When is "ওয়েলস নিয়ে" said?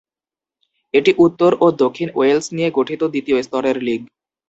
2.13-2.69